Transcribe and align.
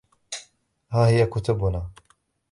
ها 0.91 1.07
هي 1.07 1.25
كتبنا. 1.25 1.89